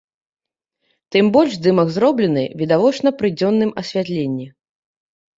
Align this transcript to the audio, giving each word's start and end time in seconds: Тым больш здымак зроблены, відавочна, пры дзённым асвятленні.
Тым 1.15 1.25
больш 1.35 1.51
здымак 1.57 1.91
зроблены, 1.97 2.43
відавочна, 2.61 3.09
пры 3.19 3.27
дзённым 3.37 3.71
асвятленні. 3.83 4.47